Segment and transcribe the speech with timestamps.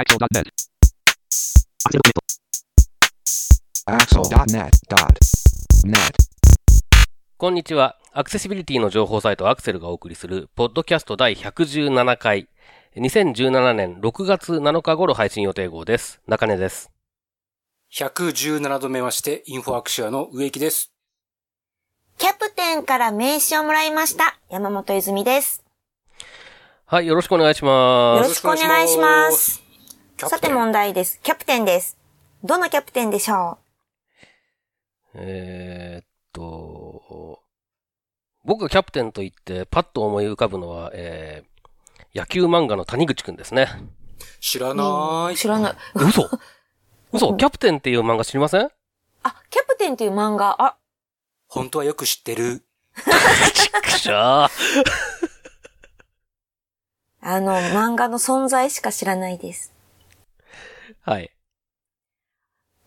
[0.00, 0.48] Axel.net.
[3.84, 6.16] Axel.net.net.
[7.36, 7.98] こんにちは。
[8.14, 12.48] アクセシビリティの情報サイトアクセルがお送りする、ポッドキャスト第117回、
[12.96, 16.22] 2017年6月7日頃配信予定号です。
[16.26, 16.90] 中根です。
[17.92, 20.94] 117度目まして、インフォアクシアの植木です。
[22.16, 24.38] キャプテンから名刺をもらいました。
[24.48, 25.62] 山本泉です。
[26.86, 28.36] はい、よろしくお願いしまよろす。
[28.36, 29.62] しくお願いします。
[30.28, 31.20] さて問題です。
[31.22, 31.96] キャプテンです。
[32.44, 33.58] どのキャプテンでしょ
[35.14, 37.40] えーっと、
[38.44, 43.68] 僕がキャプテンと言ってパッと思い浮かぶのは、えー、野球漫画の谷口くんですね。
[43.78, 45.36] う知らない。
[45.36, 45.74] 知らない。
[45.94, 46.28] 嘘
[47.12, 48.70] 嘘キャプテンっていう漫画知りません？
[49.22, 50.76] あ、キャプテンっていう漫画、あ、
[51.48, 52.62] 本当はよく知ってる。
[53.54, 54.48] ちくしょー
[57.22, 59.72] あの、漫画の存在しか知らないです。
[61.02, 61.30] はい。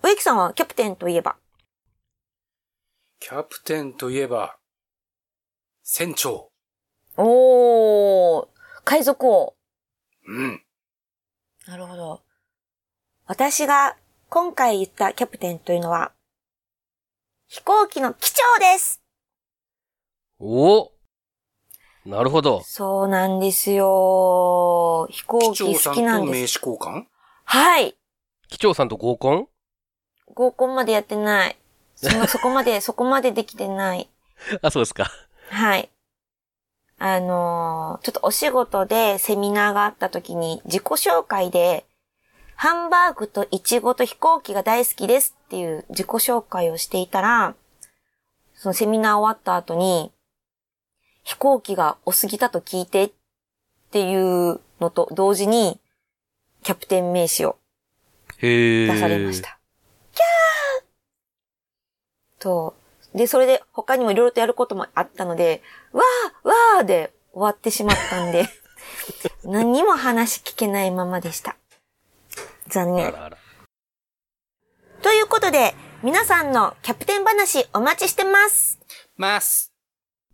[0.04, 1.36] 植木さんはキャプテンといえば、
[3.20, 4.58] キャプテンといえば、
[5.82, 6.52] 船長。
[7.18, 8.48] おー、
[8.84, 9.56] 海賊王。
[10.28, 10.62] うん。
[11.66, 12.22] なるほど。
[13.26, 13.98] 私が
[14.30, 16.12] 今回言ったキャプテンというのは、
[17.48, 19.02] 飛行機の機長です
[20.40, 20.92] お
[22.06, 22.62] なるほど。
[22.64, 25.08] そうなんですよ。
[25.10, 26.60] 飛行機長機さんと好きなん名です。
[26.60, 27.06] 刺交換？
[27.46, 27.98] はい。
[28.54, 29.48] 機長さんと合コン？
[30.36, 31.58] 合コンまでやってない。
[31.96, 34.08] その、 そこまで、そこまでできてない。
[34.62, 35.10] あ、そうですか。
[35.50, 35.90] はい。
[37.00, 41.86] あのーちょっとお仕事でセミナーがあった時に自己紹介で、
[42.56, 47.56] ハンバーグとイチゴと飛行機が大好きですっていう自己紹介をしていたら、
[48.54, 50.12] そのセミナー終わった後に、
[51.24, 53.12] 飛行機が多すぎたと聞いてっ
[53.92, 55.80] ていうのと同時に、
[56.62, 57.58] キャプテン名刺を。
[58.44, 59.58] 出されました。
[60.12, 60.86] キャー
[62.40, 62.76] と、
[63.16, 65.62] で、それで他にもいろいろとやることもあったので、
[65.94, 68.50] わーわーで終わってしまったんで、
[69.46, 71.56] 何にも話聞けないままでした。
[72.68, 73.08] 残念。
[73.08, 73.38] あらあら。
[75.02, 78.80] ということで、皆さんのキャプテン話お待ちしてます。
[79.16, 79.72] ます。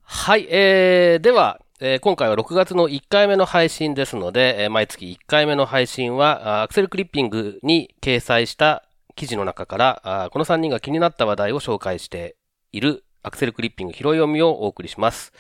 [0.02, 8.84] はい、えー、では、えー今回は6月の1回目の配信ですので、えー毎月1回目の配信は、アクセルクリッピングに掲載した
[9.16, 12.35] 記事の中から、この3人が気になった話題を紹介して
[12.73, 15.31] いるアクセルクリッピング拾い読みをお送りします。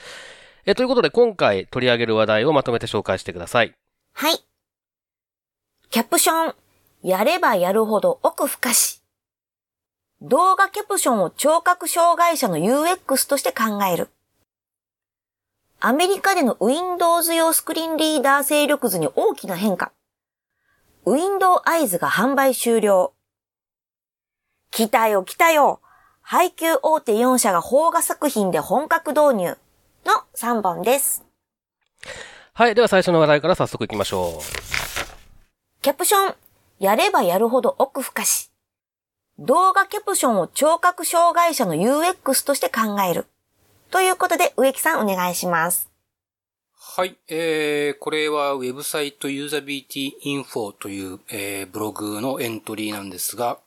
[0.65, 3.73] えーということで、今回取り上げる話題をまとめて紹介してください。
[4.13, 4.39] はい。
[5.89, 6.55] キャプション。
[7.03, 9.01] やればやるほど奥深し。
[10.21, 14.09] 動画キャプションを聴覚障害者の UX として考える。
[15.81, 19.93] アメリカでの Windows 用スクリーンリーダー勢力図に大きな変化。
[21.05, 23.13] Windows Eyes が販売終了。
[24.71, 25.79] 来たよ来たよ。
[26.21, 29.57] 配給大手4社が邦画作品で本格導入
[30.05, 31.23] の3本です。
[32.53, 34.43] はい、では最初の話題から早速行きましょう。
[35.81, 36.35] キャプション。
[36.79, 38.51] やればやるほど奥深し。
[39.37, 43.27] 動画キャプションを聴覚障害者の UX として考える。
[43.91, 45.89] ということで、植木さんお願いします。
[46.75, 47.17] はい。
[47.27, 53.59] えー、これはウェブサイトユーザビリティインフォという、えー、ブログのエントリーなんですが、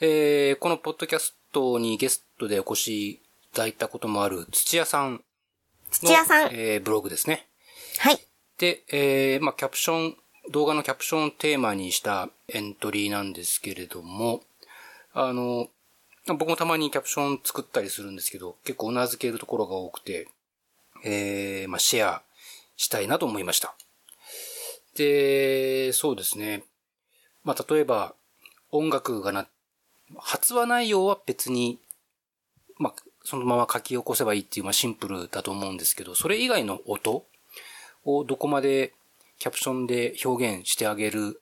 [0.00, 3.20] えー、このポッドキャストにゲストでお越しい
[3.54, 5.20] ただいたこともある土屋さんの
[5.90, 6.50] 土屋さん。
[6.52, 7.46] えー、ブログですね。
[7.98, 8.18] はい。
[8.58, 10.16] で、えー、まあ、キャプション、
[10.50, 14.42] 動画のキャプションをテーマにしたエントリーなんですけれども、
[15.12, 15.68] あの、
[16.34, 20.28] 僕もたまにキャプション作ったりするんですけど、結構頷けるところが多くて、
[21.04, 22.22] えー、まあ、シェア
[22.76, 23.74] したいなと思いました。
[24.96, 26.64] で、そうですね。
[27.44, 28.14] まあ、例えば、
[28.72, 29.46] 音楽がな、
[30.16, 31.78] 発話内容は別に、
[32.78, 32.94] まあ、
[33.24, 37.24] そのまま書き起こせばいいっていう、まあ、シンプルだと思うんですけど、それ以外の音
[38.04, 38.92] をどこまで
[39.38, 41.40] キャプションで表現してあげる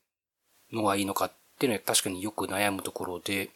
[0.72, 3.50] のがいいのかっていうのは確かによく悩むところで、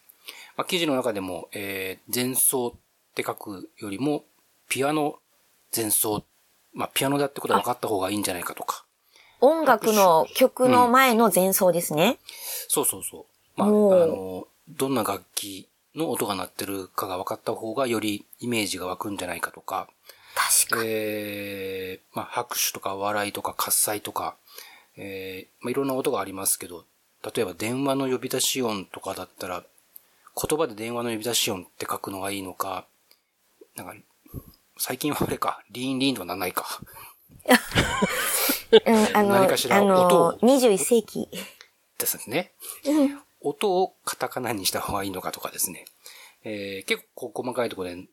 [0.58, 4.24] まあ、記事の中でも、えー、前奏って書くよりも、
[4.68, 5.20] ピアノ
[5.74, 6.24] 前奏、
[6.74, 8.84] まあ、ピアノだってことは分かった方がいいんじゃないかとか。
[9.40, 12.18] 音楽の曲の前の前奏ですね。
[12.66, 13.24] そうそうそう。
[13.54, 19.88] まあ、あの、どんな楽器の音が鳴ってるかが分かった方がよりイメージが湧くんじゃないかとか、
[20.34, 20.88] 確かに。
[20.88, 24.34] えー、まあ、拍手とか笑いとか喝采とか、
[24.96, 26.84] えー、まあ、いろんな音がありますけど、
[27.22, 29.62] 例えば電話の呼び出し音とかだったら、
[30.40, 32.86] 言葉で電話の呼び出し音って書くのがいいのか、
[33.76, 33.94] なんか、
[34.78, 36.66] 最近はあれか、リーンリーンとかなんないか。
[38.70, 41.28] うん、あの、何かしらあの音を、21世紀。
[41.98, 42.52] ですね。
[42.86, 45.84] うん音をカタカナにした方がいいのかとかですね。
[46.42, 48.08] えー結構細かいところで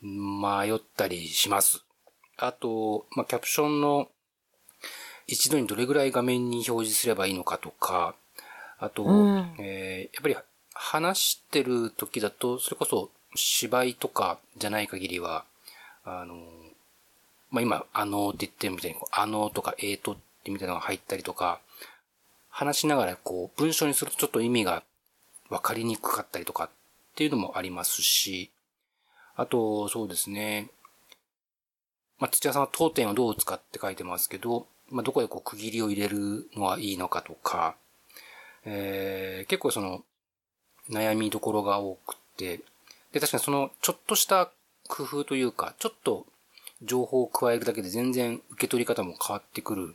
[0.00, 1.84] 迷ったりします。
[2.38, 4.08] あと、まあ、キャプションの
[5.26, 8.14] 一度にどれぐらい画面に表示すればいいのかとか、
[8.78, 10.36] あと、うんえーやっぱり
[10.78, 15.44] 話してる時だと、それこそ芝居とかじゃない限りは、
[16.04, 16.36] あの、
[17.50, 21.60] まあ、今、あのーって言ってるみたいに、あのーとかえーとってみたいなのが入ったりとか、
[22.50, 24.82] 話しながらこう文章にするとちょっと意味が
[25.50, 26.70] わかりにくかったりとかっ
[27.14, 28.50] ていうのもありますし、
[29.36, 30.70] あと、そうですね。
[32.18, 37.76] まあ、土屋さんは当店をどう使って書いてますけど、まあ、どこでこう区切りを入れるのはいいのかとか、
[38.64, 40.02] えー、結構その、
[40.90, 42.60] 悩みどころが多くて、
[43.12, 44.50] で、確かにその、ちょっとした
[44.88, 46.26] 工夫というか、ちょっと
[46.82, 49.94] 情報を加えるだけで全然受け取り方も変わってくる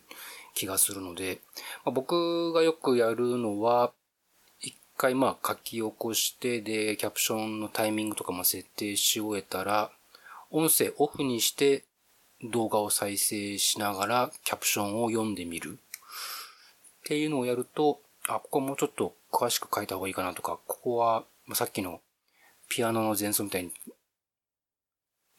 [0.53, 1.39] 気がするので、
[1.85, 3.91] まあ、僕がよくやるのは、
[4.59, 9.91] 一回まあ書き起こして、で、キャプションのタイミングとかも設定し終えたら、
[10.49, 11.85] 音声オフにして
[12.43, 15.77] 動画を再生しながらキャプションを読んでみる。
[17.01, 22.01] っていうのをやると、あ、ここもうちょっと詳しく書いた方がいいかなとか、ここは、ま、さっきの
[22.69, 23.71] ピアノの前奏みたいに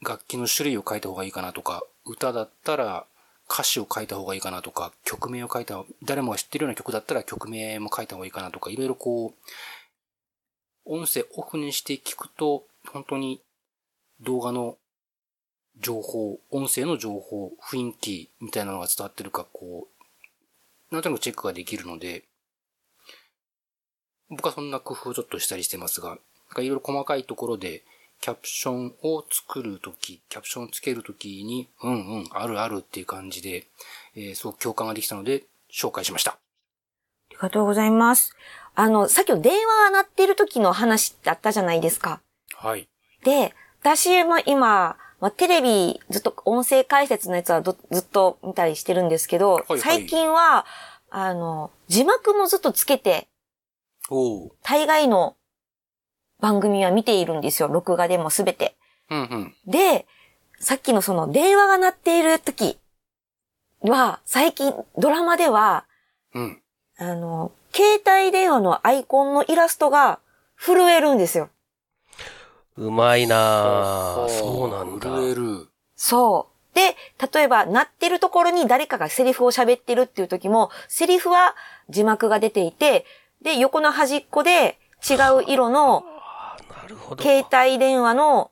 [0.05, 3.07] 楽器の種類を書いた方がいいかなとか、歌だったら
[3.49, 9.35] 歌詞を書いた方がいいかなとか、曲名を書いた、誰もが知ってるような曲だったら曲名も書いた方がいいかなとか、いろいろこう、
[10.85, 13.41] 音声オフにして聞くと、本当に
[14.21, 14.77] 動画の
[15.79, 19.87] 情報、音声の情報、雰囲気みたいなのが伝わってるか、こ
[20.91, 22.25] う、なんとなくチェックができるので、
[24.33, 26.19] 僕はそんな工夫をちょっとしたりしてますが、なん
[26.55, 27.85] かいろいろ細かいところで、
[28.21, 33.67] キャプションを作るとき、キャプションをつけるときに、うんうん、あるあるっていう感じで、
[34.15, 36.33] えーすごく共感ができたので、紹介しました。
[36.33, 36.39] あ
[37.31, 38.37] りがとうございます。
[38.75, 42.21] あの、さっきの電話が鳴っている時の話だったじゃないですか。
[42.55, 42.89] はい。
[43.25, 50.65] で、私も今、まあ、テレビ、ずっと音声解説のやつはどずっと見たりしてるんですけど、はい最近は、
[51.11, 53.29] あの、字幕もずっとつけて。
[54.63, 55.37] 大概の
[56.41, 57.69] 番組は見ているんですよ。
[57.69, 58.77] 録画でもすべて。
[59.11, 59.55] うんうん。
[59.67, 60.07] で、
[60.59, 62.79] さっきのその電話が鳴っている時
[63.81, 65.87] は、最近ドラマでは、
[66.35, 66.63] うん。
[66.99, 70.21] あの、携帯電話のアイコンのイラストが
[70.57, 71.51] 震えるんですよ。
[72.77, 74.27] うまいな。
[74.29, 75.11] そうなんだ。
[75.11, 75.69] 震える。
[75.97, 76.75] そう。
[76.75, 76.97] で、
[77.33, 81.55] 例えば、鳴ってるところに誰かがセリフを喋ってるっていう時も、セリフは
[81.91, 83.05] 字幕が出ていて、
[83.43, 84.79] で、横の端っこで
[85.09, 86.05] 違う色の。
[87.21, 88.51] 携帯電話の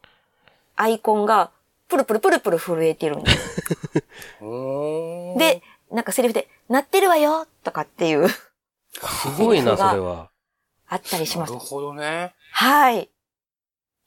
[0.77, 1.51] アイコンが
[1.89, 3.63] プルプルプルプル震えてるんです。
[5.39, 8.39] で、なんかセリフで、鳴ってるわよとかっていう、す
[9.39, 10.31] ごいな、それは。
[10.89, 11.65] あったりしますなる。
[11.65, 12.35] ほどね。
[12.53, 13.09] はい。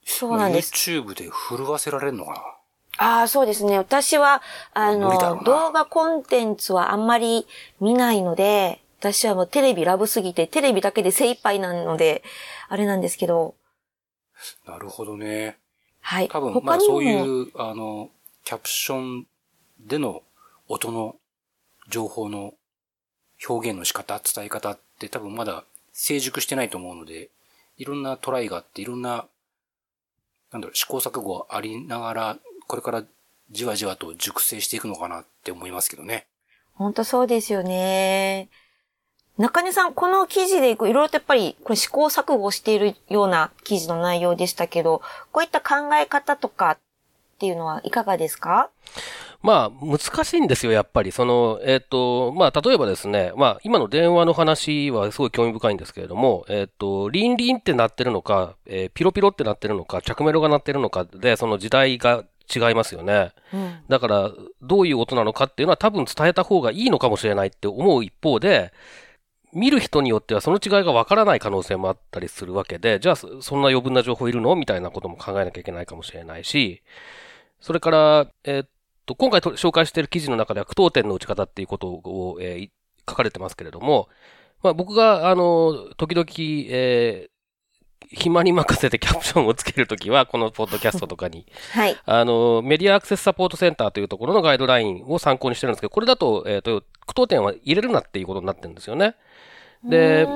[0.06, 0.74] そうなんです。
[0.74, 2.60] YouTube で震わせられるのか
[2.98, 3.78] ああ、そうですね。
[3.78, 4.42] 私は、
[4.74, 7.48] あの、動画コンテンツはあんまり
[7.80, 12.24] 見ないので、私はもうテレビラブすぎて、テレビだけで精一杯なので、
[12.70, 13.56] あれなんですけど、
[14.66, 14.74] な。
[14.74, 15.58] なるほどね。
[16.00, 16.30] はい。
[16.30, 18.10] 多分、まあそういう、あの、
[18.46, 19.27] キャプション
[19.82, 20.24] での
[20.70, 21.18] 音の
[21.89, 22.54] 情報の
[23.46, 27.30] 表現の仕方、伝え方って多分まだ成熟してないと思うので、
[27.77, 29.27] いろんなトライがあって、いろんな、
[30.51, 32.38] なんだろう、試行錯誤ありながら、
[32.68, 33.04] これから
[33.51, 36.25] じわじわと熟成していくのかなって思いますけどね。
[36.74, 38.50] 本当そうですよね。
[39.38, 46.78] 中根さん、この記事でいろいろとやっぱり、これ試行錯誤しているような記事の内容でしたけど、こういった考え方とかっ
[47.40, 48.70] ていうのはいかがですか？
[49.42, 51.12] まあ、難しいんですよ、やっぱり。
[51.12, 62.24] その、えっ、と、まあ、例えばですね、まあ、今の電話の話はすごい興味深いんですけれども、えっ、と、リンリンってなってるのか、えーピロピロってなってるのか、着メロが鳴ってるのかで、その時代が
[62.56, 63.34] 違いますよね。
[63.52, 63.80] うん。
[63.90, 68.72] だから、どういう音なのかっていうのは多分伝えた方がいいのかもしれないって思う一方で、
[69.53, 74.55] 見る人によってはその違いがわからない可能性もあったりするわけで、じゃあそそんな余分な情報いるの？
[74.55, 76.81] みたいなことも考えなきゃいけないかもしれないし、
[77.62, 78.67] それから、えーっ
[79.05, 82.72] と、今回と紹介している記事の中では句読点の打ち方っていうことを、えーい
[83.07, 84.07] 書かれてますけれども、
[84.62, 86.25] まあ僕が、あの、時々、
[86.69, 87.33] えー
[88.15, 91.98] 暇に任せてキャプションをつけるときは、このポッドキャストとかに はい。
[92.05, 99.15] あの、メディアアクセスサポートセンターというところのガイドラインを参考にしてるんですけど、これだと、えっ、と、句読点は入れるなっていうことになってるんですよね。
[99.83, 100.27] で、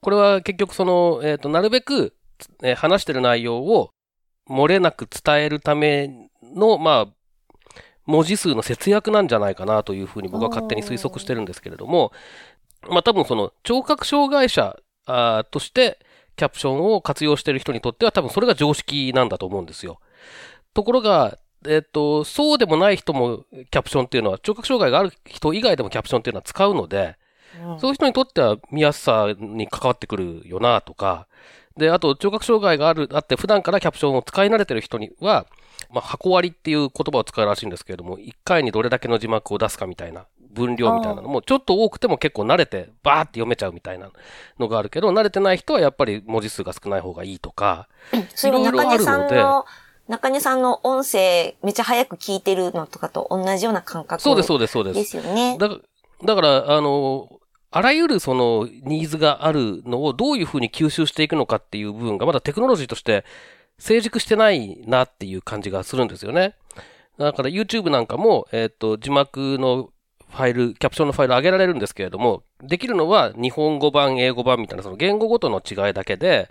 [0.00, 2.14] これは結局その、えっ、と、なるべく、
[2.62, 3.90] えー話してる内容を
[4.48, 7.12] 漏れなく伝えるための、まあ、
[8.06, 12.12] 文字数の節約なんじゃないかなというふうに僕は勝手に推測してるんですけれども、
[12.88, 15.98] まあ多分その聴覚障害者あとして
[16.36, 20.00] キャプションを活用している人にとっては多分それが常識なんだと思うんですよ。
[20.72, 21.38] ところが、
[21.68, 27.16] えっ、と、そうでもない人もキャプションっていうのは、聴覚障害がある人以外でもキャプションっていうのは使うので、
[27.78, 31.26] そういう人にとっては見やすさに関わってくるよなとか、
[31.76, 35.46] で、あと、聴覚障害がある、あって、普段からキャプションを使い慣れてる人には、
[35.90, 44.10] まあ、箱割りっていう言葉を使うらしいんですけれども、1回にどれだけの字幕を出すかみたいな、分量みたいなのも、ちょっと多くても結構慣れて、バーって読めちゃうみたいな
[44.58, 47.88] のがあるけど、慣れてない人はやっぱり文字数が少ない方がいいとか、
[48.34, 49.64] それは中根さんの、
[50.08, 54.94] 中根さんの音声めっちゃ早く聞いてるのとかと同じような感覚そうです、そうです、そうです。
[54.94, 55.56] ですよね。
[55.58, 55.68] だ
[56.24, 57.38] だから、あの、
[57.70, 63.24] あらゆるそのニーズがあるのをどういうふうに吸収していくのかっていう部分がまだテクノロジーとして
[63.78, 66.54] 成熟してないなっていう感じがするんですよね。
[67.18, 69.90] だから YouTube なんかも、えっ、ー、と、字幕の
[70.30, 76.48] ファイル、キャプションのファイル上げられるんですけれども、できるのは日本語版、英語版みたいなその言語ごとの違いだけで、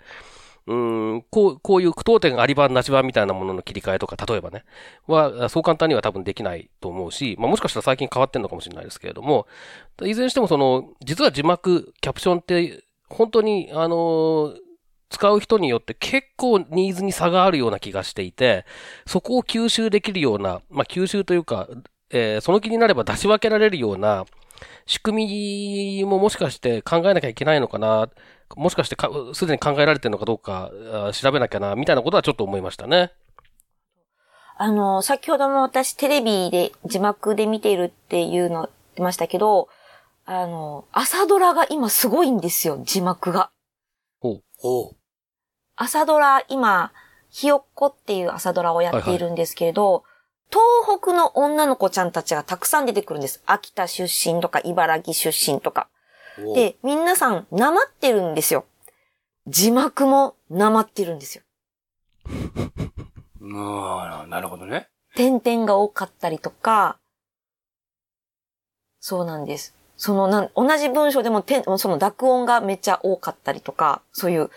[0.68, 0.74] う
[1.16, 4.64] ん、こう、こういう句読点があり版、なし版みたいなものの切り替えとか、例えばね、
[5.06, 9.46] は、そう簡単には多分できないと思うし、まあもしかしたら最近変わってんのかもしれないですけれども、
[10.02, 14.54] いずれにしてもその、実は字幕、キャプションって、本当に、あの
[15.08, 18.66] 使う人によって結構ニーズに差があるような気がしていて、
[19.06, 21.66] そこを吸収できるような、まあ吸収というか、
[22.10, 24.26] えー、その気になれば出し分けられるような
[24.86, 28.08] 仕組みももしかして考えなきゃいけないのかな。
[28.56, 28.96] もしかして
[29.34, 30.70] すでに考えられてるのかどうか
[31.12, 33.12] 調べなきゃな、みたいなことはちょっと思いましたね。
[34.56, 39.68] あの、先ほども私テレビで字幕で見ているっていうの言ってましたけど、
[40.24, 43.50] あの、朝ドラが今すごいんですよ、字幕が。
[44.20, 44.42] ほう。
[44.56, 44.96] ほう。
[45.76, 46.92] 朝ドラ、今、
[47.30, 50.18] ひよっこっていう朝ドラをやっているんですけれど、はいはい
[50.50, 53.42] 東北の女の子ちゃんたちがたくさん出てくるんです。
[53.46, 55.88] 秋田出身とか茨城出身とか。
[56.54, 58.64] で、皆さん、なまってるんですよ。
[59.46, 61.44] 字幕もなまってるんですよ。
[63.54, 64.88] ああ、なるほどね。
[65.14, 66.98] 点々が多かったりとか、
[69.00, 69.74] そうなんです。
[69.96, 71.44] そのな、同じ文章でも
[71.78, 74.50] その濁音がめっちゃ多かったりとか、そういう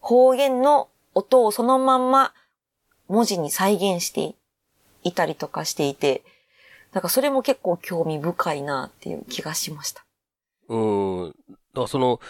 [0.00, 2.32] 方言の音をそのまんま
[3.08, 4.34] 文字に再現して
[5.02, 6.22] いたりとかしていて、
[6.92, 10.04] なんかそれも結構興味深いなっていう気がしました。
[10.68, 10.76] う
[11.28, 11.34] ん。
[11.74, 12.20] だその、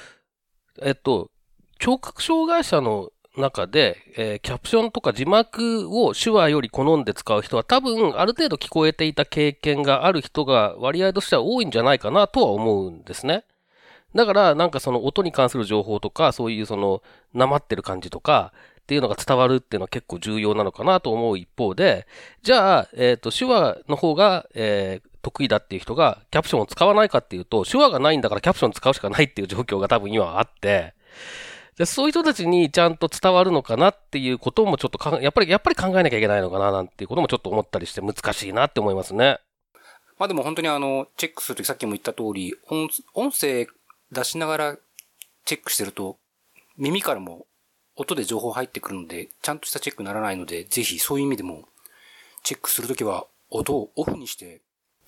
[0.81, 1.31] えっと、
[1.79, 13.45] 聴覚障害者の中で、えー、キャプションとか字幕を手話より好んで使う人は多分ある程度聞こえていた経験がある人が割合としては多いんじゃないかなとは思うんですね。
[14.15, 22.07] だからなんかその音に関する情報とかそういうそのなまってる感じとかっていうのが伝わるっていうのは結構重要なのかなと思う一方で、
[22.43, 30.95] じゃあ、えっ、ー、と、手話の方が、えー、得意だっていう人がキャプションを使わないかっていうと、手話がないんだからキャプション使うしかないっていう状況が多分今あって、
[31.77, 39.39] でそういう人たちにちゃんと伝わるのかなっていうこともちょっとか、やっぱり、やっぱり考えなきゃいけないのかななんていうこともちょっと思ったりして難しいなって思いますね。
[40.19, 43.67] まあでも本当にあの、チェックするときさっきも言った通り、音音声
[44.11, 44.77] 出しながら
[45.45, 46.19] チェックしてると、
[46.77, 47.47] 耳からも
[47.97, 51.65] 音で情報入ってくるので、ちゃんとしたチェックにならないので、ぜひそういう意味でも、
[52.43, 54.61] チェックするときは音をオフにして、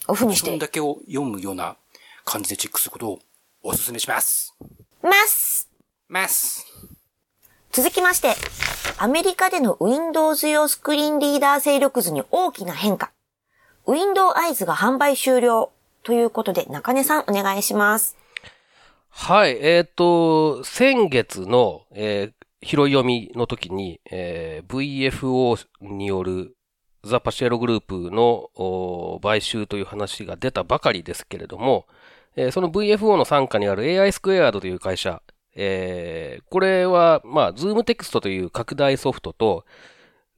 [0.09, 0.57] オフにして。
[0.59, 1.77] だけを読むような
[2.25, 3.21] 感じでチェックすることを
[3.63, 4.55] お勧めします。
[5.03, 5.71] ます
[6.09, 6.67] ます
[7.73, 8.35] 続きまして、
[8.99, 13.11] アメリカでの Windows 用スクリーンリーダー勢力図に大きな変化。
[13.87, 15.73] Windows Eyes が販売終了
[16.05, 18.17] ということで、中根さんお願いします。
[19.11, 26.57] はい、えっ、ー、と、先月の、えー、拾い読みの時に、えー、VFO による
[27.05, 31.87] The Paciello Group の買収という話が出たばかりですけれども、
[32.53, 35.23] その VFO の傘下にある AI スクエアードという会社、
[35.55, 39.65] これは、まあ、 ZoomText という拡大ソフトと、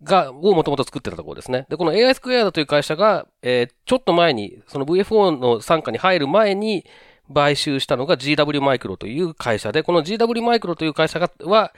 [0.02, 1.66] が、をもともと作ってたところですね。
[1.70, 6.85] で、この AI スクエアードという会社が、ちょっと前に、その VFO の傘下に入る前に、
[7.32, 11.73] 買収したのが GW マイクロという会社で、この GW マイクロという会社は、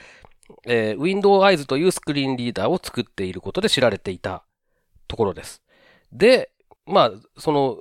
[0.67, 4.45] えー、Window Eyes というスクリーンリーダーを作っていることで知られていた
[5.09, 5.63] ところです。
[6.13, 6.51] で、
[6.87, 7.79] まあ、その、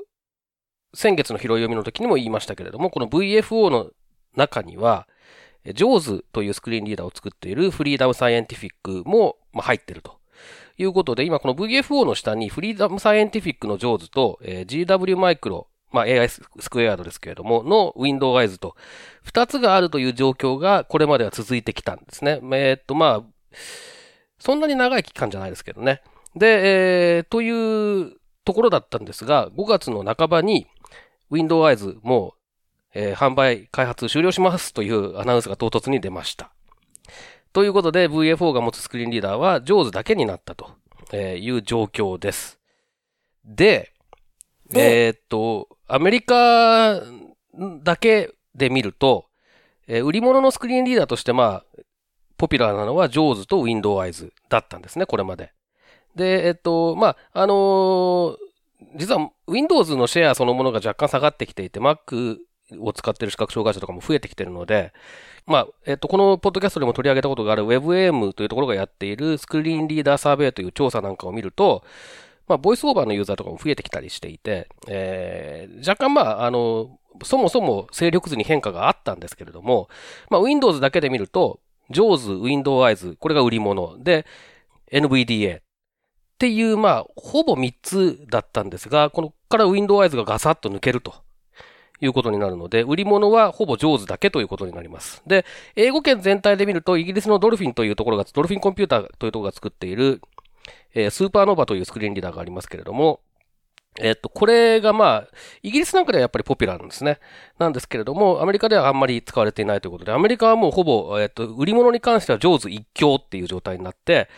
[0.94, 3.92] 先月の拾い読みの時にも言いましたけれども、この VFO の
[4.36, 5.08] 中には、
[5.66, 10.18] ジョーズというスクリーンリーダーを作っているフリーダムサイエンティフィックも、まあ、入っていると。
[10.80, 18.76] いうことで、今この VFO の下にフリーダムサイエンティフィックのジョーズと、GW マイクロまあ AI スクエアードですけれども、の Windows と、
[19.24, 22.40] 二つがあるという状況がこれまでは続いてきたんですね。
[22.54, 23.58] えー、っと、まあ、
[24.40, 26.02] そんなに長い期間じゃないですけどね。
[26.38, 30.68] で、えー、というところだったんですが、5月の半ばに
[31.30, 32.36] Windows も、
[32.94, 36.52] えー販売、開発終了しますというアナウンスが唐突に出ました。
[37.54, 40.72] ということで VFO が持つスクリーンリーダーは JAWS だけになったと
[41.12, 42.60] えーいう状況です。
[43.46, 43.94] で、
[44.70, 47.02] でえーっと、アメリカ
[47.84, 49.28] だけで見ると、
[49.88, 51.82] えー売り物のスクリーンリーダーとして、まあ、
[52.38, 55.54] ポピュラーなのは JAWS と WindowEyes だったんですね、これまで。
[56.18, 58.38] で、えっと、まあ、あのー
[58.96, 62.38] 実は Windows のシェアそのものが若干下がってきていて、Mac
[62.80, 64.94] を使ってる視覚障害者とかも増えてきてるので、
[65.46, 71.84] まあ、えっと、このポッドキャストでも取り上げたことがある WebAM というところがやっているスクリーンリーダーサーベイという調査なんかを見ると、
[72.48, 79.90] まあ、ボイスオーバーのユーザーとかも増えてきたりしていて、えー、若干まあ、あの、そもそも勢力図に変化があったんですけれども、
[80.30, 81.60] まあ、Windows だけで見ると、
[81.90, 84.26] JAWS、WindowEyes、これが売り物で、
[84.92, 85.62] NVDA
[86.38, 91.16] っていう、まあ、ほぼ3つだったんですが、このから WindowEyes がガサッと抜けると
[92.00, 95.24] いうことになるので、売り物はほぼ JAWS だけということになります。
[95.26, 100.22] で、英語圏全体で見ると、イギリスのドルフィンというところが、ドルフィンコンピューターというところが作っている、
[100.94, 103.22] えースーパーノーバというスクリーンリーダーがありますけれども、
[104.00, 105.28] えっと、これがまあ、
[105.64, 107.20] イギリスなんかではやっぱりポピュラーなんですね。
[107.58, 114.30] なんですけれども、アメリカではあんまり使われていないということで、アメリカはもうほぼ、えっと、売り物に関しては上手一強っていう状態になって、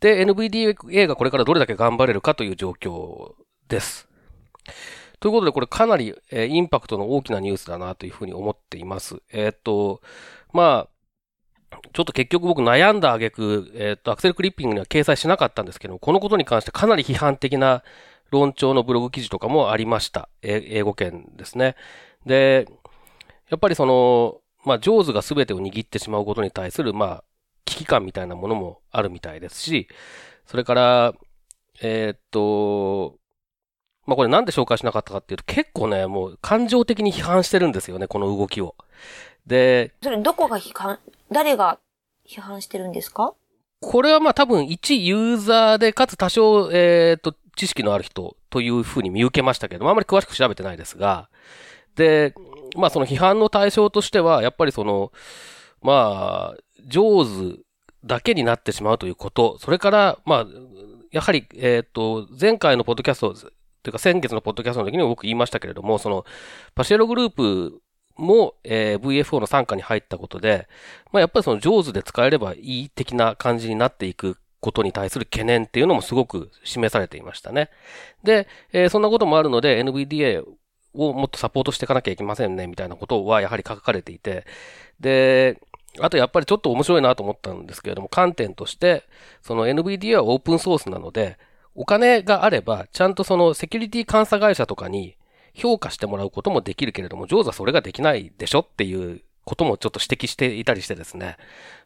[0.00, 3.34] で、NVDA がこれからどれだけ頑張れるかという状況
[3.68, 4.08] です。
[5.20, 9.22] ということで、これかなり、えーインパクトの大きなニュースだなというふうに思っています。
[9.32, 10.02] えっと、
[10.52, 17.82] まあ、ちょっと結局僕悩んだ挙句、えっと、アクセルクリッピングには掲載しなかったんですけど、このことに関してかなり批判的な
[18.30, 20.28] 論調のブログ記事とかもありました。
[20.42, 21.76] え英語圏ですね。
[22.24, 22.68] で、
[23.48, 27.24] やっぱりその、まあ、ジョーズが全てを握ってしまうことに対する、まあ、
[27.66, 29.88] 危機感みたいなものもあるみたいですし、
[30.46, 31.14] それから、
[31.82, 33.18] えーっと、
[34.06, 38.76] まあ、これなんで紹介しなかったかっていうと、結構ね、もう感情的に批判してるんですよね、この動きを。
[39.46, 41.00] で、それどこが批判、
[41.30, 41.78] 誰が
[42.26, 43.34] 批判してるんですか？
[43.80, 51.28] これはまあ多分一ユーザーで、かつ多少、えーっと、知識のある人というふうに見受けましたけども、あまり詳しく調べてないですが、
[51.96, 52.32] で、
[52.76, 55.12] まあその批判の対象としては、やっぱりその、
[55.82, 57.58] まあ、上手
[58.04, 60.46] だけになってしまうということ、それから、まあ、
[61.12, 66.24] やはり、えっ、と、前回のポッドキャスト、というか先月のポッドキャストの時にも僕言いましたけれども、その、
[66.74, 67.80] パシエログループ
[68.16, 70.68] も、えー VFO の傘下に入ったことで、
[71.12, 77.70] まあやっぱりその上手で使えればいい的な感じになっていくことに対する懸念っていうのもすごく示されていましたね。
[78.24, 80.44] で、えーそんなこともあるので NVDA
[80.94, 84.46] をもっとサポートしていかなきゃいけませんね、みたいなことはやはり書かれていて、
[84.98, 85.60] で、
[86.00, 89.04] あとやっぱりちょっと面白いなと思ったんですけれども、観点として、
[89.42, 91.38] その NVDA はオープンソースなので、
[91.74, 95.16] お金があれば、ちゃんとそのセキュリティ監査会社とかに
[95.54, 101.36] 評価してもらうこともできるけれども、上手はそれができないでしょっていうこともちょっと指摘していたりしてですね。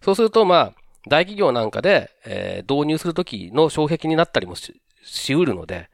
[0.00, 0.74] そうすると、まあ、
[1.08, 5.88] 大企業なんかで、えー導入するときの障壁になったりもし、しうるので、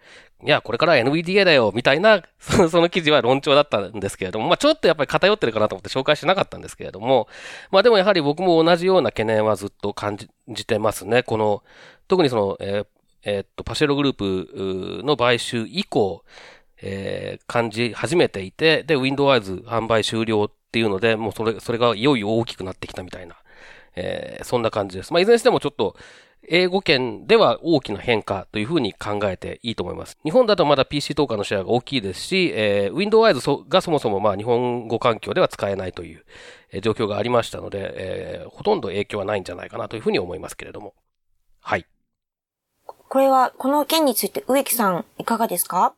[0.45, 7.27] いや、これから NVDA だよ、みたいな、 その記事は論調だったんですけれども、まあちょっとやっぱり偏ってるかなと思って紹介しなかったんですけれども、
[7.71, 11.23] まあでもやはり僕も同じような懸念はずっと感じてますね。
[11.23, 11.63] この、
[12.07, 12.87] 特にその、えー
[13.25, 16.23] えーっと、パシェログループの買収以降、
[16.83, 23.37] えー感じ始めていて、で、Windows 販売終了っていうので、もうそれ、それがいよいよ大きくなってきたみたいな、
[23.95, 25.13] えーそんな感じです。
[25.15, 25.97] まあ、いずれにしてもちょっと、
[26.49, 30.17] 英語圏では大きな変化というふうに考えていいと思います。
[30.25, 36.25] 日本だとまだ PC トーカーのシェアが大きいですし、えー、Windows そがそもそもまあ日本語環境では使えないという
[36.73, 40.95] えー状況がありましたので、えーほとんど影響はないんじゃないかなというふうに思いますけれども。
[41.61, 41.87] はい。
[43.09, 45.95] これは、この件について植木さんいかがですか？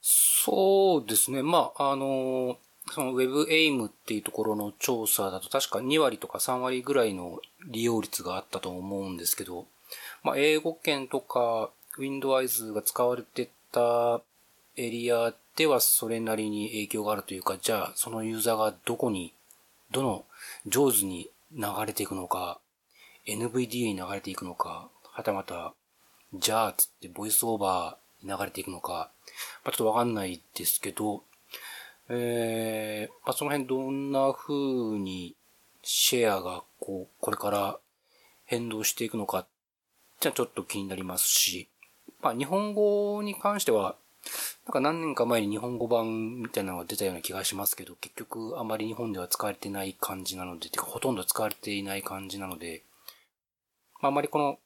[0.00, 1.42] そうですね。
[1.42, 2.58] まあ、あの、
[2.90, 9.66] その WebAIM っていうところの調査だと確か2割とか3割ぐらいの利用率があったと思うんですけど、
[10.22, 14.20] まあ、英語圏とか Windows が使われてた
[14.76, 19.34] エリアではそれなりに影響があるというか、じゃあそのユーザーがどこに、
[19.90, 20.24] どの
[20.66, 22.58] 上手に流れていくのか、
[23.26, 25.74] NVDA に流れていくのか、はたまた、
[26.34, 29.10] じゃあつってボイスオーバーに流れていくのか、
[29.64, 31.22] まあ、ちょっとわかんないですけど、
[32.14, 34.54] えー、まあ、その辺どんな風
[34.98, 35.34] に
[35.82, 37.78] シェアがこう、これから
[38.44, 39.46] 変動していくのか、
[40.20, 41.68] じゃちょっと気になりますし、
[42.20, 43.96] まあ、日本語に関しては、
[44.66, 52.82] なんか何年か前に日本語版みたいなのが出たような気がしますけど、結局あまり日本では使われてない感じなので、てかほとんど使われていない感じなので、
[54.02, 54.58] まあ、あまりこの、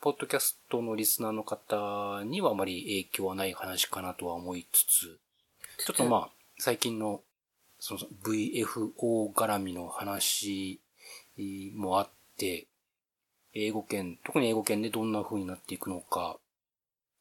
[0.00, 5.18] ポッドキャストのリスナーの方にはあまり影響はない話かなとは思いつつ、
[5.84, 7.20] ちょっとまあ、最近の
[7.78, 10.80] その VFO 絡みの話
[11.74, 12.66] もあって、
[13.54, 16.36] 英語圏、特に英語圏でどんな風になっていくのか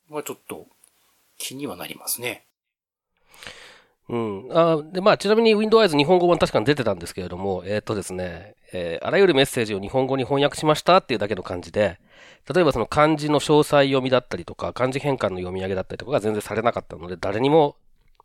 [0.10, 0.66] はちょっと
[1.38, 2.46] 気にはなりますね。
[4.10, 4.48] うん。
[4.52, 12.00] あで、まあ、ちなみに Windows 日本語版確かに出てたんですけれども、えっ、とですね、えー、あらゆるメッセージを日本語に翻訳しましたっていうだけの感じで、
[12.52, 17.76] 例えばその漢字の詳細読みだったりとか、漢字変換の読み上げだったりとかが全然されなかったので、誰にも、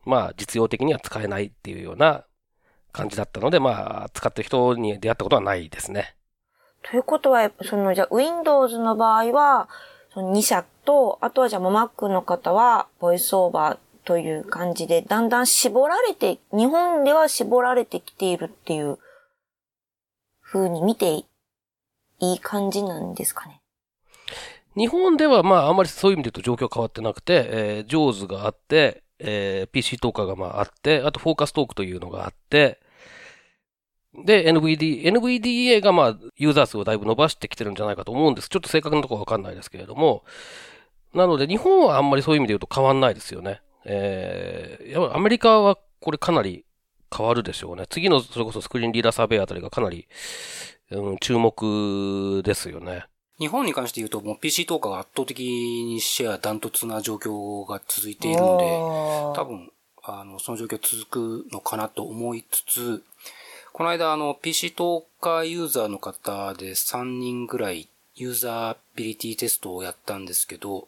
[0.04, 2.24] まあ、実用的には使えないっていうような
[2.92, 6.16] 感じだったので、まあ、使ってる人に出会ったことはないですね。
[6.82, 9.68] ということは、その、じゃあ、Windows の場合は、
[10.12, 18.98] その2社と、あとはじゃあ、Mac の方は、ボイスオーバーという感じで、だんだん絞られて、日本では絞られてきているっていう
[20.42, 21.26] 風に見てい
[22.20, 23.60] い感じなんですかね？
[24.76, 32.80] 日本ではまああんまりそういう意味で言うと状況変わってなくて、えー、ジョーズがあって、えー、PC トーカーがまああって、あとフォーカストークというのがあって、
[34.14, 38.48] で、NVD、NVDA がまあユーザー数をだいぶ伸ばしてきてるんじゃないかと思うんです。
[38.48, 40.24] ちょっと正確なところわかんないですけれども、
[41.14, 43.62] なので日本はあんまりそういう意味で言うと変わんないですよね。
[43.84, 46.64] えー、やっぱりアメリカはこれかなり
[47.14, 47.84] 変わるでしょうね。
[47.88, 50.08] 次のそれこそスクリーンリーダーサーベイあたりがかなり、
[50.90, 53.04] うん、注目ですよね。
[53.42, 58.64] 日本に関して言うと、もう PC 投下が圧倒的にシェアダントツな状況が続いているので、
[59.34, 59.72] 多分、
[60.04, 63.02] あの、その状況続くのかなと思いつつ、
[63.72, 70.86] この間、あの、PC 投下ユーザーの方で3人ぐらいユーザービリティテストをやったんですけど、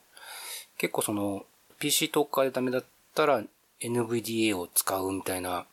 [0.78, 1.46] 結構その、
[1.80, 2.84] PC 特化でダメだっ
[3.16, 3.42] たら
[3.80, 5.66] NVDA を使うみたいな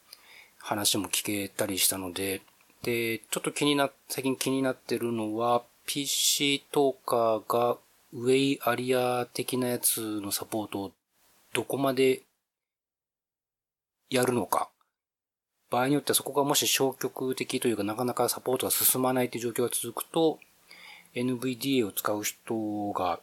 [0.57, 2.41] 話も聞けたりしたので、
[2.81, 5.61] で、ちょっと気にな、最近気になってるのは、
[5.93, 7.77] PC トーカーが
[8.13, 10.91] ウェイアリア的なやつのサポートを
[11.53, 12.21] どこまで
[14.09, 14.69] やるのか。
[15.69, 20.39] 場合によってはそこがもし消極的というかなかなかサポートが進まないという状況が続くと、
[21.13, 23.19] NVDA を使う人が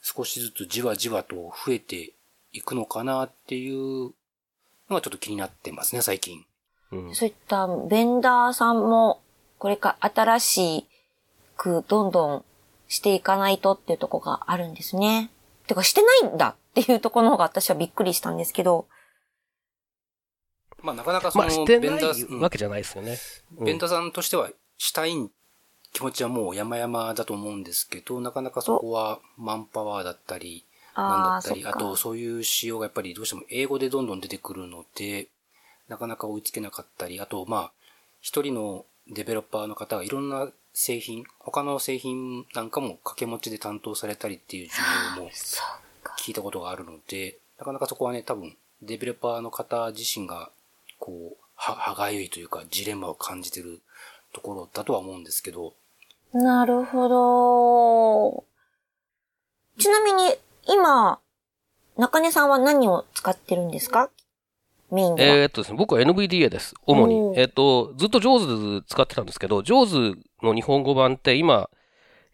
[0.00, 2.12] 少しずつじわじわと増えて
[2.52, 4.12] いくのかなっていう
[4.88, 6.44] のがちょっと気になってますね、最近。
[6.92, 9.20] うん、そういったベンダーさんも、
[9.58, 10.86] これから新し
[11.60, 12.44] くどんどん
[12.88, 15.30] していかないとっていうとこがあるんですね。
[15.66, 18.86] てかしてないんだっていうところの方が私はびっくりしたんですけど。
[20.82, 23.18] まあなかなかその、ベンダー、わけじゃないですよね。
[23.58, 25.30] うん、ベンダーさんとしてはしたいん
[25.92, 30.64] 気持ちはもう山々だと思うんですけど、なかなかそこはマンパワーだったり、
[30.96, 35.28] なんだったり、あとそういう仕様がやっぱりどうしても英語でどんどん出てくるので、
[35.88, 37.72] なかなか追いつけなかったり、あとまあ、
[38.20, 45.30] 一人のデベロッパーの方がいろんな製品、他の製品なんかも掛け持ちで担当されたりっていう需要も
[46.18, 50.50] 聞いたことがあるので、なかなかそこはね、多分、デベロッパーの方自身が、
[50.98, 53.80] こう、は、歯がゆいというか、ジレンマを感じてる
[54.32, 55.74] ところだとは思うんですけど、
[56.32, 58.44] なるほど。
[59.82, 60.34] ちなみに、
[60.66, 61.18] 今、
[61.96, 64.10] 中根さんは何を使ってるんですか？
[64.90, 66.74] メインでえー、っとですね、僕は NVDA です。
[66.86, 67.14] 主に。
[67.38, 71.70] えー、っと、ずっと JAWS 使ってたんですけど、JAWS の日本語版って今、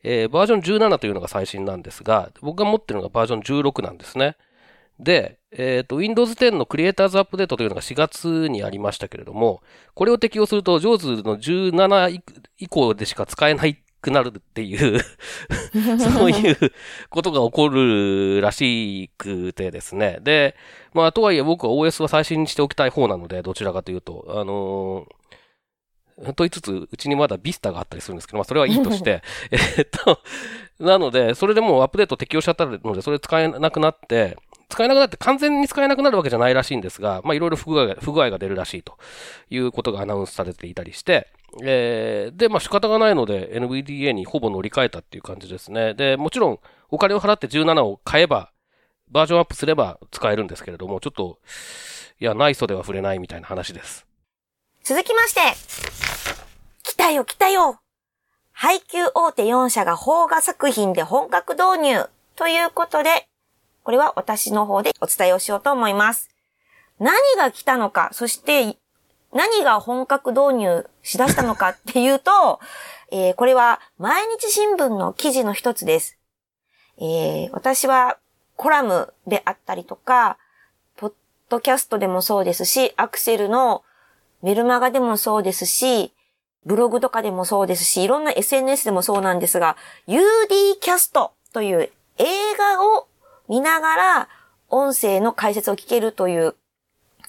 [0.03, 4.37] えー、バージョン17というのが最新なんですが、僕が持ってるのがバージョン16なんですね。
[4.99, 9.63] で、えっ、ー、と、Windows 10のクリエイターズアップデートというのが4月にありましたけれども、
[9.95, 12.23] これを適用すると、JAWS の17
[12.59, 15.01] 以降でしか使えないくなるっていう
[15.99, 16.73] そういう
[17.11, 20.19] ことが起こるらしくてですね。
[20.23, 20.55] で、
[20.95, 30.21] まあ、とはいえ僕は OS は最新にしておきたい方なので、どちらかというと、あのー、と言いつつ、うちにまだビスタがあったりするんですけど、まあそれはいいとして、 えっと、
[30.79, 34.39] なので、それでもうアップデート適用しちゃったので、それ使えなくなって、
[34.69, 38.99] 使えなくなって完全に使えなくなるわけじゃないらしいんですが、まあいろいろ不具合が、不具合が出るらしいと
[39.51, 41.29] いうことがアナウンスされていたりして、
[41.63, 45.95] えー、で、まあ仕方がないので NVDA にほぼ乗り換えたっていう感じですね。
[45.95, 46.59] で、もちろん
[46.91, 48.51] お金を払って17を買えば、
[49.11, 51.39] バージョンアップすれば使えるんですけれども、ちょっと、
[52.19, 54.07] いや、ない袖は触れないみたいな話です。
[54.83, 55.41] 続きまして、
[56.83, 57.81] 来たよ来たよ
[58.53, 63.29] 配給大手4社が邦画作品で本格導入ということで、
[63.87, 66.29] これは私の方でお伝えをしようと思います。
[66.99, 68.77] 何が来たのか、そして
[69.33, 72.59] 何が本格導入しだしたのかっていうと、
[73.13, 76.19] えー、これは毎日新聞の記事の一つです。
[76.99, 78.19] えー、私は
[78.57, 80.37] コラムであったりとか、
[80.97, 81.13] ポッ
[81.49, 83.85] ドキャストでもそうですし、アクセルの
[84.43, 86.13] メルマガでもそうですし、
[86.65, 89.77] ブログとかでもそうですし、いろんな SNS でもそうなんですが、
[90.09, 93.06] UD キャストという映画を
[93.49, 94.29] 見ながら
[94.69, 96.55] 音声の解説を聞けるという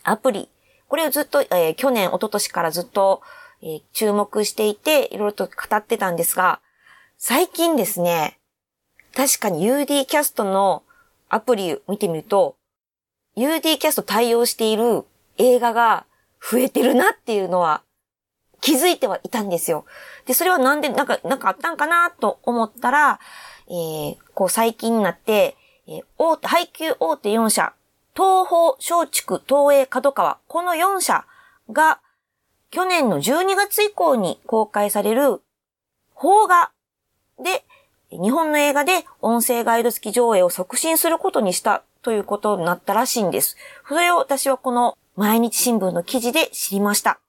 [0.03, 0.49] アプリ
[0.87, 3.21] これをずっと、えー去年、一昨年からずっと、
[3.61, 6.61] えー注目していて、いろいろと語ってたんですが、
[7.17, 8.39] 最近ですね、
[9.15, 10.83] 確かに UD キャストの
[11.29, 12.55] アプリを見てみると、
[13.35, 15.03] UD キャスト対応している
[15.37, 16.05] 映画が
[16.39, 17.81] 増えてるなっていうのは
[18.61, 19.85] 気づいてはいたんですよ。
[20.25, 23.19] で、それはなんで、なんか、なんかあったんかなと思ったら、
[23.67, 27.73] えー、こう最近になって、え大手、配給大手4社、
[28.13, 31.25] 東宝、松竹、東映、角川、この4社
[31.71, 32.01] が、
[32.69, 35.41] 去年の12月以降に公開される、
[36.19, 36.71] 邦画
[37.41, 37.63] で、
[38.11, 43.57] 日本の映画で音声ガイド付き上映を促進することにしたということになったらしいんです。
[43.87, 47.19] それを私はこの毎日新聞の記事で知りました。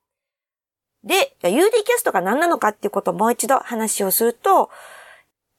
[1.04, 4.70] で、UD キャストが何なのかっていうことをもう一度話をすると、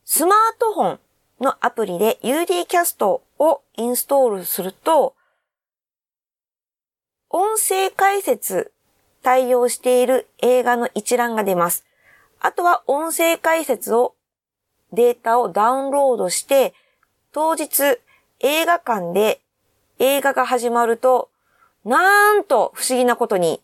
[0.05, 0.99] スマートフォン
[1.39, 5.15] のアプリで UD キャストをインストールすると、
[7.29, 8.71] 音声解説
[9.21, 11.85] 対応している映画の一覧が出ます。
[12.39, 14.15] あとは音声解説を、
[14.91, 16.73] データをダウンロードして、
[17.31, 17.99] 当日
[18.39, 19.41] 映画館で
[19.99, 21.29] 映画が始まると、
[21.85, 23.61] なんと不思議なことに、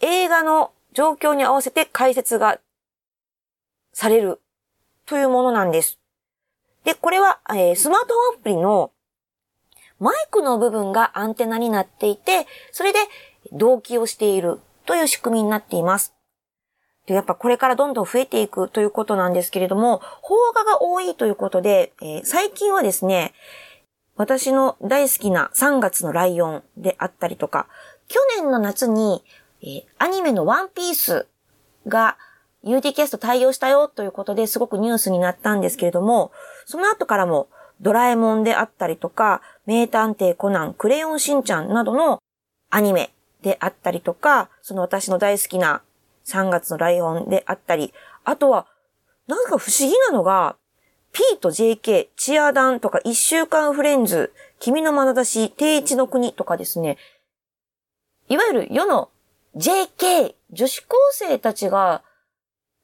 [0.00, 2.58] 映画の状況に合わせて解説が
[3.92, 4.40] される
[5.04, 5.98] というものなんです。
[6.86, 8.92] で、これは、えースマートフォンアプリの
[9.98, 13.00] マイクの部分がアンテナになっていて、それで
[13.52, 16.14] 同期をしているという仕組みになっています。
[17.06, 23.34] で、やっぱこれからどんどん増えていくということなんですけれども、邦画が多いということで、えー最近はですね、
[24.14, 27.66] 私の大好きな3月のライオンであったりとか、
[28.06, 29.24] 去年の夏に、
[29.60, 31.26] えーアニメのワンピース
[31.88, 32.16] が
[32.64, 36.32] UD キャスト対応したよということですごくニュースになったんですけれども、
[36.66, 37.48] その後からも
[37.80, 42.20] ドラえもんであったりとか、名探偵コナン、クレヨンしんちゃんなどの
[42.70, 45.82] アニメであったりとか、その私の大好きな
[46.26, 48.66] 3月のライオンであったり、あとは、
[49.28, 50.56] なんか不思議なのが、
[51.12, 56.98] P と JK、チアダンとか一週間フレンズ、君の眼差し、定一の国とかですね、
[58.28, 59.10] いわゆる世の
[59.56, 62.02] JK、女子高生たちが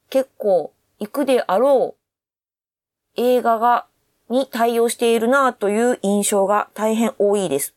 [0.09, 2.02] 結構行くであろう
[3.15, 3.85] 映画が、
[4.29, 7.75] に対応しているなという印象が大変多いです。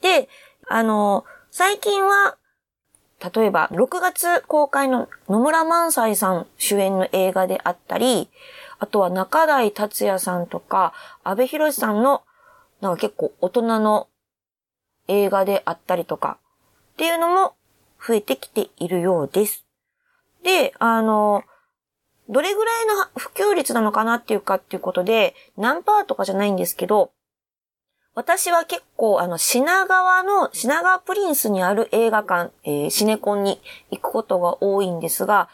[0.00, 0.28] で、
[0.68, 2.36] あの、最近は、
[3.34, 8.30] 例えば、6月公開の野村萬斎さん主演の映画であったり、
[8.78, 12.22] あとは中台達也さんとか、安部寛さんの、
[12.80, 14.08] なんか結構大人の
[15.08, 16.38] 映画であったりとか、
[16.92, 17.54] っていうのも
[18.06, 19.66] 増えてきているようです。
[20.42, 21.44] で、あの、
[22.30, 27.10] どれぐらいの普及率なのかなっていうかっていうことで、何パーとかじゃないんですけど、
[28.14, 35.48] 私は結構、あの、品川の、品川プリンスにある映画館、えーシネコンに行くことが多いんですが、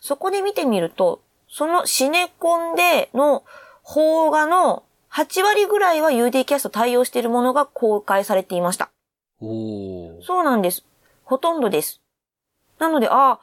[0.00, 3.44] そこで見てみると、そのシネコンでの
[3.84, 8.90] 邦画の8割ぐらいは UD キャスト対応しているものが公開されていました。
[10.22, 10.84] そうなんです。
[11.24, 12.00] ほとんどです。
[12.78, 13.40] なので、ああ、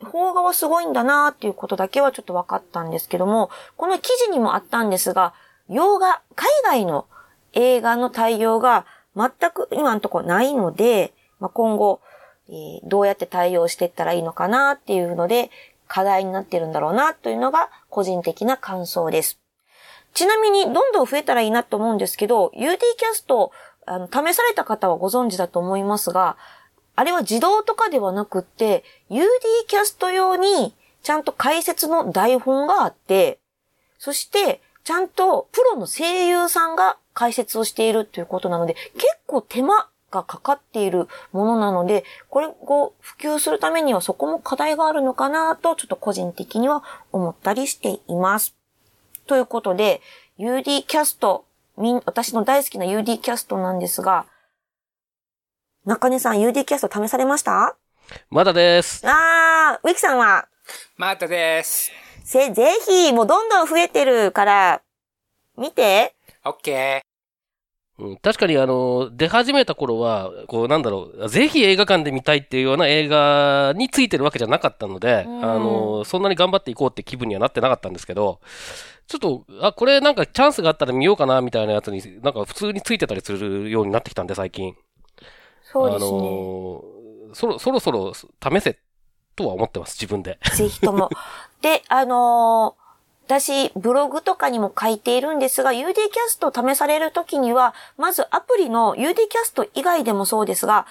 [0.00, 5.34] 邦画はすごいんだなーっていうことだけはちょっと分かったんですけども、この記事にもあったんですが、
[5.68, 7.06] 洋画、海外の
[7.52, 8.86] 映画の対応が
[9.16, 12.00] 全く今のところないので、まあ、今後、
[12.48, 15.50] えーどうやって対応していったらいいのかなっていうので、
[15.86, 19.38] 課題になってるんだろうなというのが個人的な感想です。
[20.14, 23.52] ちなみに、どんどん増えたらいいなと思うんですけど、UD キャスト、
[23.86, 26.36] あの、試された方はご存知だと思いますが、
[26.98, 29.22] あれは自動とかではなくって、UD
[29.68, 33.38] キャスト用に、ちゃんと解説の台本があって、
[34.00, 46.82] そして、ちゃんとプロの声優さんが解説をしているということなので、結構手間がかかっているものなので、これを普及するためにはそこも課題があるのかなと、ちょっと個人的には
[47.12, 48.56] 思ったりしています。
[49.28, 50.00] ということで、
[50.36, 51.44] UD キャスト、
[51.76, 54.26] みん、私の大好きな UD キャストなんですが、
[55.88, 57.74] 中根さん UD キャスト試されました？
[58.28, 59.02] まだです。
[59.08, 60.46] あー、ウィキさんは、
[60.98, 61.90] またです。
[62.24, 64.82] せ、ぜひ、もうどんどん増えてるから、
[65.56, 66.14] 見て。
[66.44, 67.00] オッケ
[67.98, 78.40] うん、確かにあの、出始めた頃は、こうなんだろう、ぜひ映画館で見たいっていうような映画についてるわけじゃなかったので、うんあの、そんなに頑張っていこうって気分にはなってなかったんですけど、
[79.06, 84.74] ちょっと、あ、これなんかチャンスがあったら見ようかなみたいなやつに、なんか普通についてたりするようになってきたんで、最近。
[85.72, 86.08] そうですね。
[86.08, 88.78] あの、そろ、そろそろ試せ
[89.36, 90.38] とは思ってます、自分で。
[90.56, 91.10] ぜひとも。
[91.60, 92.88] で、あのー
[93.28, 100.86] 私、ブログとかにも書いているんですが、UD キャストを試されるときには、まずアプリの UD キャスト以外でもそうですが、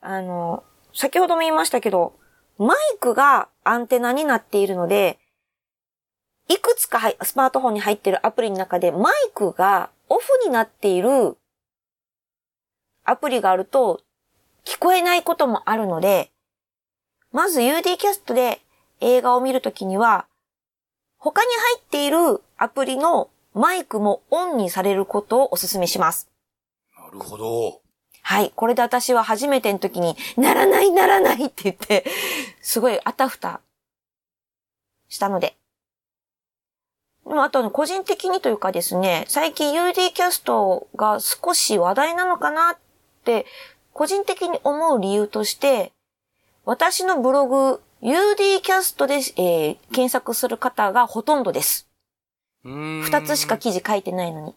[0.00, 0.62] あの、
[0.94, 2.12] 先ほども言いましたけど、
[2.58, 5.18] マイクがアンテナになっているので、
[6.46, 11.36] いくつかスマートフォンに入っているアプリの中でマイクがオフになっている
[13.04, 14.00] アプリがあると
[14.64, 16.30] 聞こえないこともあるので、
[17.32, 18.60] まず UD キャストで
[19.00, 20.26] 映画を見るときには、
[21.18, 26.30] 他に入っているアプリのマイクもオンにされることをお勧めします。
[26.96, 27.80] なるほど。
[28.22, 28.52] はい。
[28.54, 32.04] これで私は初めての時に、ならないならないって言って、
[32.60, 33.60] すごいあたふた
[35.08, 35.56] したので。
[37.26, 42.78] でもあとね、個人的にというかですね、最近 UD キャストが少し話題なのかなっ
[43.24, 43.46] て、
[44.00, 45.92] 個人的に思う理由として、
[46.64, 51.86] 私のブログ、UD キャストで、えー検索する方がほとんどです。
[52.64, 54.54] 二二つしか記事書いてないのに。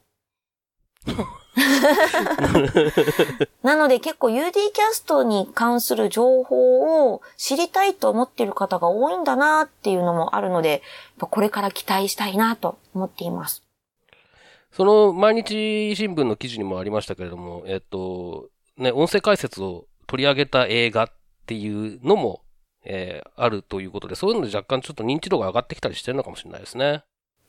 [3.63, 10.81] なので結構 UD キャストに関する情報を知りたいと思っている方が多いんだなっていうのもあるので、
[11.19, 13.61] これから期待したいなと思っています。
[14.71, 21.11] その毎日新聞の記事にもありましたけれども、えっと、ね、音声解説を取り上げた映画っ
[21.45, 22.41] ていうのも、
[22.85, 27.03] えーあるということで、そういうので若干ちょっと認知度が上がってきたりしてるのかもしれないですね。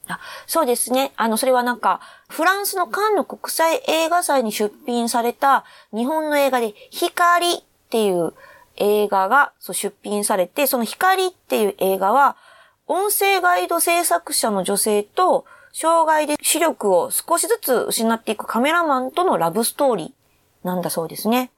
[0.06, 1.12] あそうですね。
[1.16, 7.56] あの、それはなんか、フランスのカンヌ国際映画祭に出品された日本の映画で、光っ
[7.90, 8.34] ていう
[8.76, 12.36] 映画がそう出品されて、その光っていう映画は、
[12.86, 20.23] 音声ガイド制作者の女性と、障害で視力を少しずつ失っていくカメラマンとのラブストーリー
[20.64, 21.52] なんだそうですね。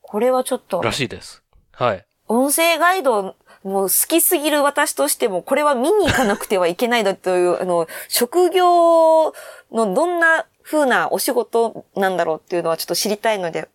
[0.00, 1.42] これはちょっと、らしいです。
[1.72, 2.04] はい。
[2.26, 9.32] 音声ガイドもう好きすぎる私としても、これは見に行かなくてはいけないだという、 あの、職業
[9.72, 13.68] のどんな風なお仕事なんだろうっていうのはちょっと知りたいので、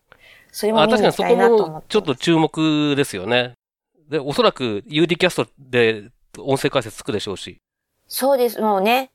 [0.52, 1.72] それもあ見に行きた確かにそこいなと思って。
[1.72, 3.54] もちょっと注目ですよね。
[4.08, 7.58] で、おそらく UD キャストで音声解説つくでしょうし。
[8.06, 9.10] そうです、もうね。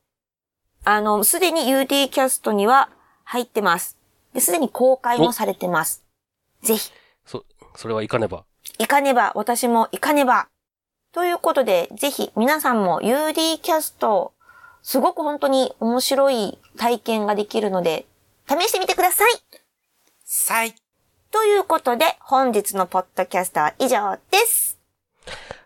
[0.84, 2.90] あの、すでに UD キャストには
[3.24, 3.98] 入ってます。
[4.36, 6.04] ですでに公開もされてます。
[6.62, 6.92] ぜひ。
[7.26, 7.46] そ、
[7.76, 8.44] それはいかねば。
[8.78, 10.50] 行かねば、私も行かねば。
[11.14, 14.34] ということで、ぜひ皆さんも UD キャスト、
[14.84, 18.06] すごく本当に面白い体験ができるので、
[18.48, 19.32] 試してみてください
[20.26, 20.76] さい。
[21.32, 24.78] ということで、本日のポッドキャストは以上です。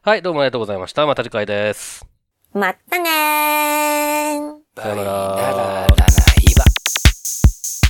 [0.04, 1.08] はい、どうもありがとうございました。
[1.08, 2.06] また次回です。
[2.54, 4.80] またねー。
[4.80, 5.88] さよなら。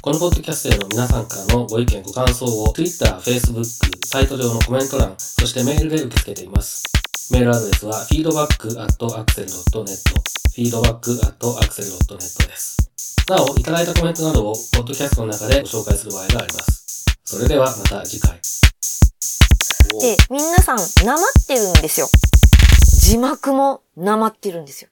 [0.02, 3.66] このポッドキャストへの皆さんからのご意見、ご感想を Twitter、Facebook、
[4.08, 6.86] サイト上のコメント欄、そしてメールで受け付けています。
[7.34, 9.90] メールアドレスは feedback.axel.net
[10.56, 12.78] feedback.axel.net です。
[13.28, 17.06] なお、いただいたコメントなどをポッドキャストの中でご紹介する場合があります。
[17.26, 18.40] それではまた次回。
[20.00, 22.08] で、皆さん、なまってるんですよ。
[23.02, 24.90] 字幕もなまってるんですよ。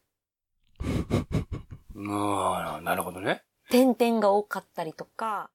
[1.96, 3.47] もう、なるほどね。
[3.70, 5.50] 点々が多かったりとか、